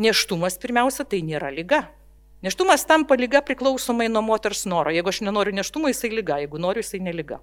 [0.00, 1.88] Neštumas pirmiausia tai nėra lyga.
[2.42, 4.92] Neštumas tampa lyga priklausomai nuo moters noro.
[4.94, 7.40] Jeigu aš nenoriu neštumo, jisai lyga, jeigu noriu, jisai neliga.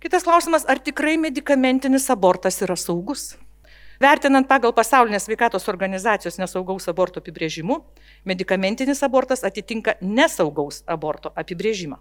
[0.00, 3.34] Kitas klausimas, ar tikrai medikamentinis abortas yra saugus?
[4.00, 7.78] Vertinant pagal pasaulinės sveikatos organizacijos nesaugaus aborto apibrėžimu,
[8.24, 12.00] medikamentinis abortas atitinka nesaugaus aborto apibrėžimą.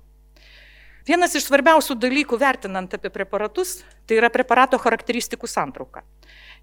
[1.03, 6.07] Vienas iš svarbiausių dalykų vertinant apie preparatus, tai yra preparato charakteristikų santrauka,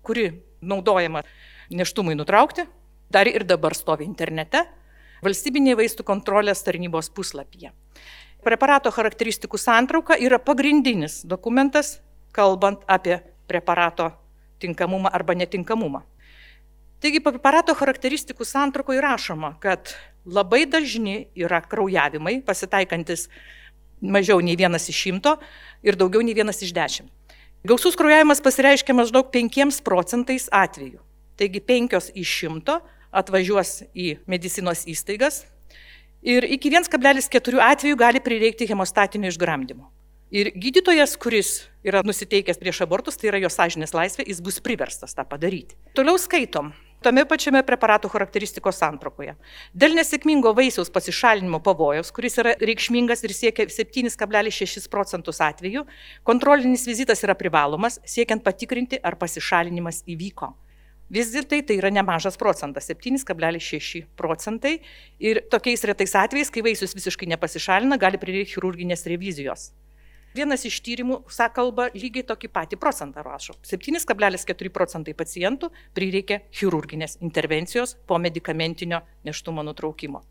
[0.00, 0.30] kuri
[0.64, 1.26] naudojama
[1.70, 2.64] neštumui nutraukti,
[3.12, 4.64] dar ir dabar stovi internete
[5.24, 7.72] valstybinėje vaistų kontrolės tarnybos puslapyje.
[8.44, 11.98] Preparato charakteristikų santrauka yra pagrindinis dokumentas,
[12.32, 13.18] kalbant apie
[13.50, 14.12] preparato
[14.60, 16.02] tinkamumą arba netinkamumą.
[17.00, 19.92] Taigi preparato charakteristikų santraukoje įrašoma, kad
[20.28, 23.28] labai dažni yra kraujavimai pasitaikantis
[24.00, 25.36] mažiau nei vienas iš šimto
[25.84, 27.08] ir daugiau nei vienas iš dešimt.
[27.64, 31.00] Gausus kraujavimas pasireiškia maždaug 5 procentais atvejų.
[31.36, 32.78] Taigi 5 iš 100
[33.10, 35.44] atvažiuos į medicinos įstaigas
[36.22, 39.88] ir iki 1,4 atvejų gali prireikti hemostatinio išgramdymo.
[40.30, 41.48] Ir gydytojas, kuris
[41.82, 45.74] yra nusiteikęs prieš abortus, tai yra jo sąžinės laisvė, jis bus priverstas tą padaryti.
[45.98, 46.70] Toliau skaitom
[47.02, 49.34] tame pačiame preparatų charakteristikos santrokoje.
[49.74, 55.82] Dėl nesėkmingo vaisiaus pasišalinimo pavojaus, kuris yra reikšmingas ir siekia 7,6 procentus atvejų,
[56.22, 60.52] kontrolinis vizitas yra privalomas, siekiant patikrinti, ar pasišalinimas įvyko.
[61.10, 64.80] Vis dėlto tai, tai yra nemažas procentas- 7,6 procentai.
[65.18, 69.72] Ir tokiais retais atvejais, kai vaisius visiškai nepasišalina, gali prireikti chirurginės revizijos.
[70.34, 73.54] Vienas iš tyrimų kalba lygiai tokį patį procentą rašo.
[73.66, 80.22] 7,4 procentai pacientų prireikia chirurginės intervencijos po medicamentinio neštumo nutraukimo.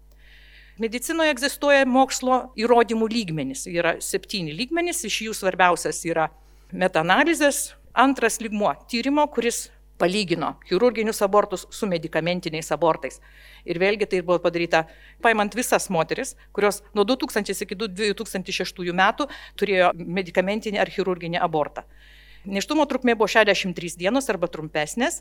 [0.80, 3.66] Medicinoje egzistuoja mokslo įrodymų lygmenys.
[3.68, 6.30] Yra septyni lygmenys, iš jų svarbiausias yra
[6.72, 13.20] metanalizės, antras lygmuo tyrimo, kuris palygino chirurginius abortus su medicamentiniais abortais.
[13.68, 14.86] Ir vėlgi tai buvo padaryta,
[15.24, 19.28] paimant visas moteris, kurios nuo 2000 iki 2006 metų
[19.60, 21.86] turėjo medicamentinį ar chirurginį abortą.
[22.48, 25.20] Neštumo trukmė buvo 63 dienos arba trumpesnės,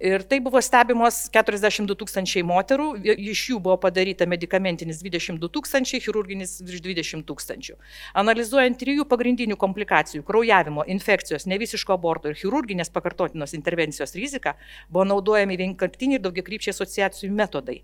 [0.00, 6.58] Ir tai buvo stebimos 42 tūkstančiai moterų, iš jų buvo padaryta medikamentinis 22 tūkstančiai, chirurginis
[6.60, 7.76] virš 20 tūkstančių.
[8.20, 14.52] Analizuojant trijų pagrindinių komplikacijų- kraujavimo, infekcijos, nevisiško aborto ir chirurginės pakartotinos intervencijos riziką,
[14.90, 17.82] buvo naudojami vienkartiniai ir daugiakrypčiai asociacijų metodai.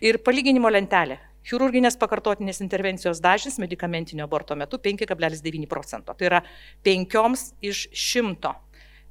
[0.00, 1.18] Ir palyginimo lentelė.
[1.44, 6.14] Chirurginės pakartotinės intervencijos dažnis medicamentinio aborto metu 5,9 procento.
[6.14, 6.42] Tai yra
[6.82, 8.54] 5 iš 100.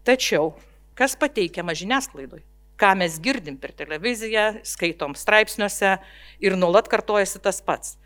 [0.04, 0.54] Tačiau
[0.98, 2.42] kas pateikiama žiniasklaidoj,
[2.82, 5.98] ką mes girdim per televiziją, skaitom straipsniuose
[6.42, 7.98] ir nuolat kartojasi tas pats.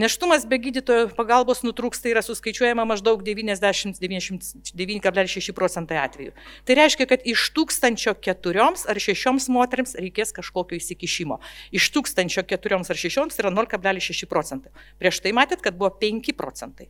[0.00, 6.32] Neštumas be gydytojo pagalbos nutrūksta yra suskaičiuojama maždaug 99,6 procentai atvejų.
[6.64, 11.36] Tai reiškia, kad iš tūkstančio keturioms ar šešioms moteriams reikės kažkokio įsikišimo.
[11.74, 14.70] Iš tūkstančio keturioms ar šešioms yra 0,6 procentai.
[15.02, 16.86] Prieš tai matėt, kad buvo 5 procentai.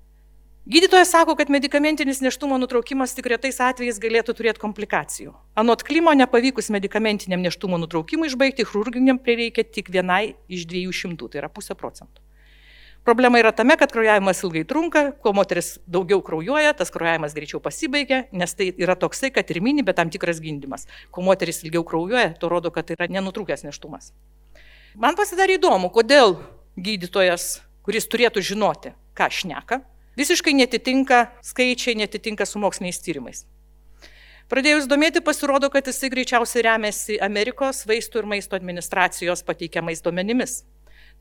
[0.70, 5.32] Gydytojas sako, kad medikamentinis neštumo nutraukimas tik retais atvejais galėtų turėti komplikacijų.
[5.58, 11.50] Anot klimo nepavykus medicamentiniam neštumo nutraukimui išbaigti, chirurginiam prireikia tik vienai iš 200, tai yra
[11.50, 12.22] pusė procentų.
[13.02, 18.22] Problema yra tame, kad kraujavimas ilgai trunka, kuo moteris daugiau kraujuoja, tas kraujavimas greičiau pasibaigia,
[18.30, 20.86] nes tai yra toksai, kad ir mini, bet tam tikras gyndimas.
[21.10, 24.12] Kuo moteris ilgiau kraujuoja, to rodo, kad tai yra nenutrūkęs neštumas.
[24.94, 26.38] Man pasidarė įdomu, kodėl
[26.78, 29.82] gydytojas, kuris turėtų žinoti, ką šneka,
[30.20, 33.42] visiškai netitinka skaičiai, netitinka su moksliniais tyrimais.
[34.50, 40.64] Pradėjus domėti, pasirodo, kad jisai greičiausiai remiasi Amerikos vaistų ir maisto administracijos pateikiamais duomenimis.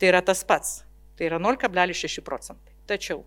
[0.01, 0.79] Tai yra tas pats.
[1.19, 2.73] Tai yra 0,6 procentai.
[2.89, 3.21] Tačiau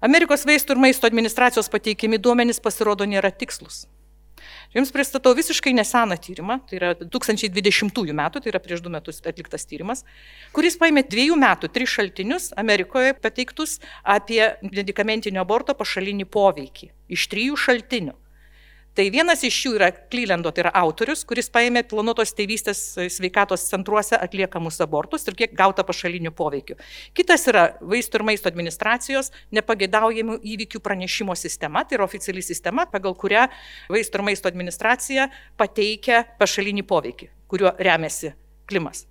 [0.00, 3.80] Amerikos vaistų ir maisto administracijos pateikiami duomenys pasirodo nėra tikslus.
[4.76, 9.66] Jums pristatau visiškai neseną tyrimą, tai yra 2020 metų, tai yra prieš du metus atliktas
[9.68, 10.04] tyrimas,
[10.56, 17.58] kuris paėmė dviejų metų tris šaltinius Amerikoje pateiktus apie medicamentinio aborto pašalinį poveikį iš trijų
[17.58, 18.16] šaltinių.
[18.98, 22.80] Tai vienas iš jų yra Klylendo, tai yra autorius, kuris paėmė planuotos tėvystės
[23.14, 26.74] sveikatos centruose atliekamus abortus ir kiek gauta pašalinių poveikių.
[27.14, 33.14] Kitas yra vaistų ir maisto administracijos nepageidaujamų įvykių pranešimo sistema, tai yra oficiali sistema, pagal
[33.14, 33.44] kurią
[33.94, 35.28] vaistų ir maisto administracija
[35.62, 38.34] pateikia pašalinį poveikį, kuriuo remiasi
[38.66, 39.06] klimas.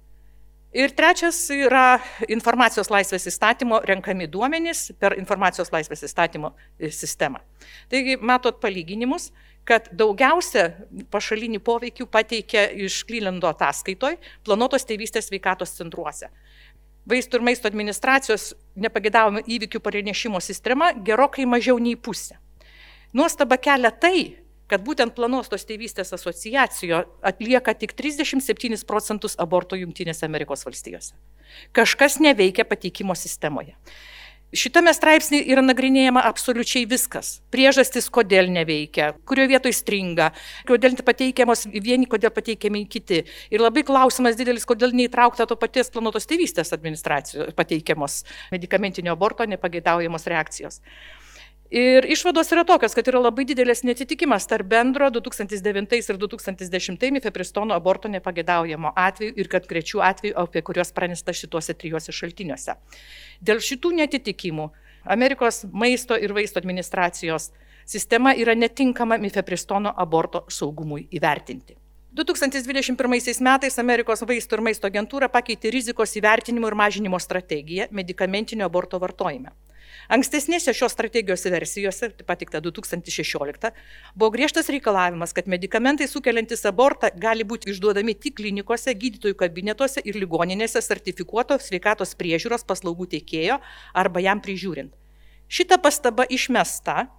[0.78, 1.98] Ir trečias yra
[2.30, 6.52] informacijos laisvės įstatymo renkami duomenys per informacijos laisvės įstatymo
[6.94, 7.42] sistemą.
[7.90, 9.32] Taigi, matot palyginimus,
[9.66, 10.68] kad daugiausia
[11.10, 16.30] pašalinių poveikių pateikia iš Klylendo ataskaitoj planuotos tėvystės sveikatos centruose.
[17.10, 22.38] Vaistų ir maisto administracijos nepagėdavomų įvykių pranešimo sistema gerokai mažiau nei pusė.
[23.18, 24.38] Nuostaba kelia tai,
[24.72, 31.16] kad būtent planuostos tėvystės asociacijo atlieka tik 37 procentus abortų Junktinėse Amerikos valstijose.
[31.76, 33.78] Kažkas neveikia pateikimo sistemoje.
[34.56, 37.42] Šitame straipsnėje yra nagrinėjama absoliučiai viskas.
[37.52, 40.30] Priežastis, kodėl neveikia, kurioje vietoje stringa,
[40.70, 43.26] kodėl pateikiamos vieni, kodėl pateikiami kiti.
[43.52, 48.22] Ir labai klausimas didelis, kodėl neįtraukta to paties planuotos tėvystės administracijos pateikiamos
[48.56, 50.80] medicamentinio aborto nepageidaujamos reakcijos.
[51.70, 57.76] Ir išvados yra tokios, kad yra labai didelis netitikimas tarp bendro 2009 ir 2010 mifepristono
[57.76, 62.78] aborto nepagėdaujamo atveju ir kad grečių atvejų, apie kuriuos pranešta šituose trijuose šaltiniuose.
[63.44, 64.70] Dėl šitų netitikimų
[65.04, 67.52] Amerikos maisto ir vaisto administracijos
[67.86, 71.76] sistema yra netinkama mifepristono aborto saugumui įvertinti.
[72.16, 79.00] 2021 metais Amerikos vaistų ir maisto agentūra pakeitė rizikos įvertinimo ir mažinimo strategiją medicamentinio aborto
[79.04, 79.52] vartojime.
[80.08, 83.72] Ankstesnėse šios strategijos versijose, patikta 2016,
[84.16, 90.20] buvo griežtas reikalavimas, kad medikamentai sukeliantis abortą gali būti išduodami tik klinikose, gydytojų kabinetuose ir
[90.22, 93.60] ligoninėse sertifikuoto sveikatos priežiūros paslaugų teikėjo
[93.94, 94.96] arba jam prižiūrint.
[95.48, 97.10] Šita pastaba išmesta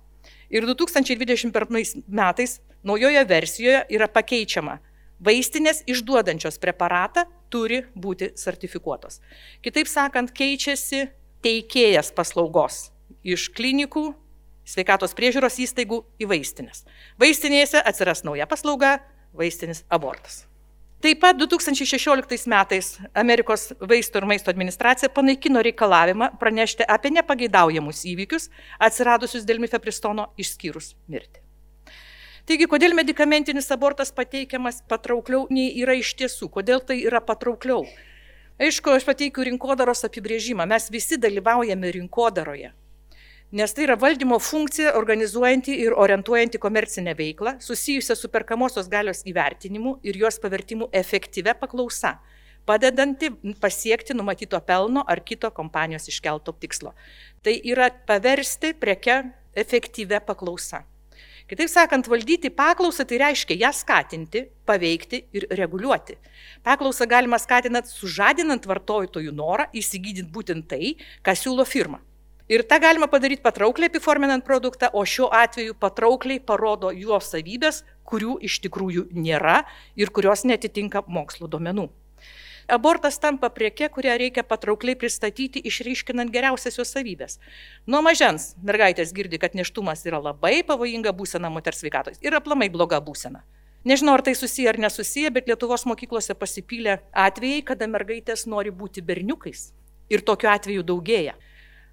[0.49, 4.79] ir 2021 metais naujoje versijoje yra pakeičiama.
[5.19, 9.19] Vaistinės išduodančios preparatą turi būti sertifikuotos.
[9.65, 11.09] Kitaip sakant, keičiasi
[11.45, 12.89] teikėjas paslaugos
[13.27, 14.11] iš klinikų,
[14.69, 16.85] sveikatos priežiūros įstaigų į vaistinės.
[17.21, 18.99] Vaistinėse atsiras nauja paslauga-
[19.41, 20.47] vaistinis abortas.
[20.99, 28.49] Taip pat 2016 metais Amerikos vaistų ir maisto administracija panaikino reikalavimą pranešti apie nepageidaujamus įvykius
[28.81, 31.39] atsiradusius dėl mifepristono išskyrus mirtį.
[32.49, 36.49] Taigi, kodėl medikamentinis abortas pateikiamas patraukliau nei yra iš tiesų?
[36.51, 37.85] Kodėl tai yra patraukliau?
[38.59, 40.65] Aišku, aš pateikiu rinkodaros apibrėžimą.
[40.67, 42.73] Mes visi dalyvaujame rinkodaroje.
[43.55, 49.95] Nes tai yra valdymo funkcija organizuojanti ir orientuojanti komercinę veiklą, susijusią su perkamosios galios įvertinimu
[50.03, 52.17] ir jos pavertimu efektyvę paklausa,
[52.67, 53.31] padedanti
[53.63, 56.97] pasiekti numatyto pelno ar kito kompanijos iškelto tikslo.
[57.43, 59.23] Tai yra paversti preke
[59.55, 60.83] efektyvę paklausą.
[61.49, 66.19] Kitaip sakant, valdyti paklausą tai reiškia ją skatinti, paveikti ir reguliuoti.
[66.61, 70.91] Paklausą galima skatinant, sužadinant vartotojų norą įsigydinti būtent tai,
[71.25, 72.03] ką siūlo firma.
[72.53, 78.37] Ir tą galima padaryti patraukliai apiforminant produktą, o šiuo atveju patraukliai parodo jo savybės, kurių
[78.45, 79.63] iš tikrųjų nėra
[79.97, 81.89] ir kurios netitinka mokslo duomenų.
[82.69, 87.39] Abortas tampa prieke, kurią reikia patraukliai pristatyti, išryškinant geriausias jos savybės.
[87.89, 93.01] Nuo mažens mergaitės girdi, kad neštumas yra labai pavojinga būsena moters sveikatos ir aplamai bloga
[93.01, 93.41] būsena.
[93.89, 99.01] Nežinau, ar tai susiję ar nesusiję, bet Lietuvos mokyklose pasipylė atvejai, kada mergaitės nori būti
[99.01, 99.71] berniukais.
[100.13, 101.39] Ir tokiu atveju daugėja.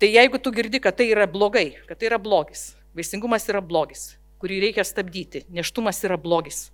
[0.03, 4.17] Tai jeigu tu girdi, kad tai yra blogai, kad tai yra blogis, vaisingumas yra blogis,
[4.43, 6.65] kurį reikia stabdyti, neštumas yra blogis,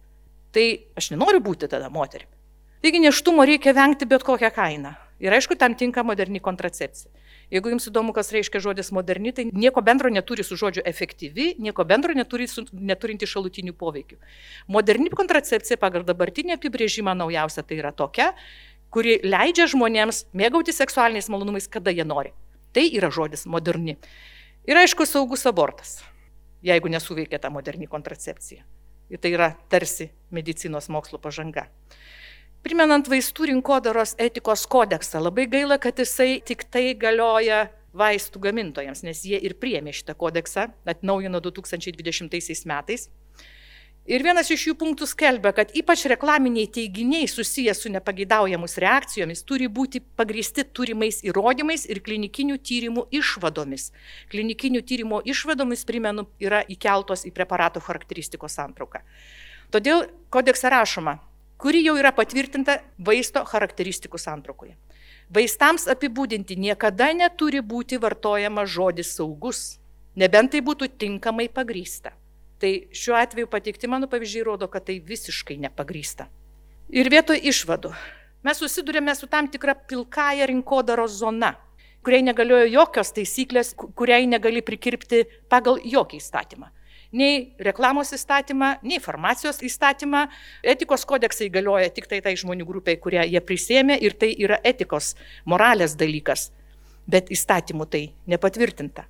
[0.49, 2.40] tai aš nenoriu būti tada moterimi.
[2.81, 4.95] Taigi neštumo reikia vengti bet kokią kainą.
[5.21, 7.11] Ir aišku, tam tinka moderni kontracepcija.
[7.53, 11.85] Jeigu jums įdomu, kas reiškia žodis moderni, tai nieko bendro neturi su žodžiu efektyvi, nieko
[11.85, 14.17] bendro neturi su, neturinti šalutinių poveikių.
[14.71, 18.31] Moderni kontracepcija pagal dabartinį apibrėžimą naujausia tai yra tokia,
[18.89, 22.33] kuri leidžia žmonėms mėgauti seksualiniais malonumais, kada jie nori.
[22.73, 23.99] Tai yra žodis moderni.
[24.65, 25.99] Ir aišku, saugus abortas,
[26.65, 28.65] jeigu nesuveikia ta moderni kontracepcija.
[29.11, 31.67] Ir tai yra tarsi medicinos mokslo pažanga.
[32.61, 39.23] Primenant vaistų rinkodaros etikos kodeksą, labai gaila, kad jisai tik tai galioja vaistų gamintojams, nes
[39.25, 43.07] jie ir priemė šitą kodeksą, atnaujino 2020 metais.
[44.09, 49.67] Ir vienas iš jų punktų skelbia, kad ypač reklaminiai teiginiai susijęs su nepageidaujamus reakcijomis turi
[49.69, 53.91] būti pagristi turimais įrodymais ir klinikinių tyrimų išvadomis.
[54.33, 59.03] Klinikinių tyrimų išvadomis, primenu, yra įkeltos į preparato charakteristikos santrauką.
[59.73, 61.19] Todėl kodekse rašoma,
[61.61, 64.73] kuri jau yra patvirtinta vaisto charakteristikų santraukoje.
[65.31, 69.77] Vaistams apibūdinti niekada neturi būti vartojama žodis saugus,
[70.17, 72.15] nebent tai būtų tinkamai pagrysta.
[72.61, 76.27] Tai šiuo atveju pateikti mano pavyzdžiai rodo, kad tai visiškai nepagrysta.
[76.89, 77.93] Ir vietoj išvadų
[78.41, 81.53] mes susidurėme su tam tikra pilkaja rinkodaros zona,
[82.01, 86.73] kuriai negaliojo jokios taisyklės, kuriai negali prikirpti pagal jokį įstatymą
[87.11, 90.25] nei reklamos įstatymą, nei farmacijos įstatymą.
[90.63, 95.15] Etikos kodeksai galioja tik tai tai žmonių grupiai, kurie jie prisėmė ir tai yra etikos,
[95.45, 96.49] moralės dalykas.
[97.11, 99.07] Bet įstatymų tai nepatvirtinta.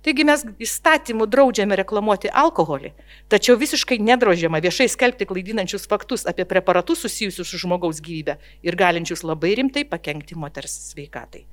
[0.00, 2.94] Taigi mes įstatymų draudžiame reklamuoti alkoholį,
[3.32, 9.26] tačiau visiškai nedraudžiama viešai skelbti klaidinančius faktus apie preparatus susijusius su žmogaus gyvybė ir galinčius
[9.28, 11.44] labai rimtai pakengti moters sveikatai.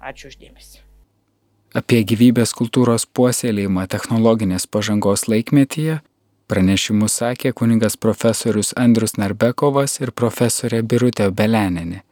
[0.00, 0.85] Ačiū uždėmesi
[1.76, 6.00] apie gyvybės kultūros puoselėjimą technologinės pažangos laikmetyje
[6.48, 12.05] pranešimus sakė kuningas profesorius Andrius Narbekovas ir profesorė Birutė Beleninė.